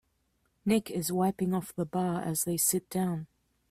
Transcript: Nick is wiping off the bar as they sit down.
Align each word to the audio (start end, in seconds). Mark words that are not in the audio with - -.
Nick 0.65 0.89
is 0.89 1.11
wiping 1.11 1.53
off 1.53 1.75
the 1.75 1.85
bar 1.85 2.23
as 2.23 2.43
they 2.43 2.57
sit 2.57 2.89
down. 2.89 3.27